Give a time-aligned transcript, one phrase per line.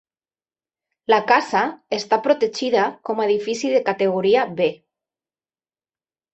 [1.13, 1.61] La casa
[1.99, 4.73] està protegida com a edifici de categoria B.